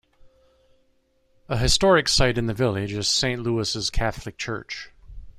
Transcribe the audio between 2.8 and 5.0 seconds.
is Saint Louis' Catholic Church.